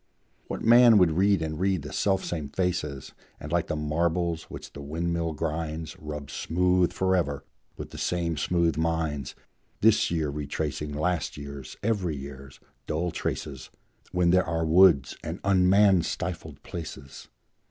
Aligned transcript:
What 0.47 0.63
man 0.63 0.97
would 0.97 1.11
read 1.11 1.43
and 1.43 1.59
read 1.59 1.83
the 1.83 1.93
selfsame 1.93 2.47
faces, 2.55 3.13
And, 3.39 3.51
like 3.51 3.67
the 3.67 3.75
marbles 3.75 4.45
which 4.49 4.73
the 4.73 4.81
windmill 4.81 5.33
grinds, 5.33 5.95
Rub 5.99 6.31
smooth 6.31 6.91
forever 6.91 7.45
with 7.77 7.91
the 7.91 7.99
same 7.99 8.35
smooth 8.35 8.77
minds, 8.77 9.35
This 9.81 10.09
year 10.09 10.31
retracing 10.31 10.91
last 10.91 11.37
year's, 11.37 11.77
every 11.83 12.15
year's, 12.15 12.59
dull 12.87 13.11
traces, 13.11 13.69
When 14.11 14.31
there 14.31 14.43
are 14.47 14.65
woods 14.65 15.15
and 15.23 15.39
un 15.43 15.69
man 15.69 16.01
stifled 16.01 16.63
places? 16.63 17.27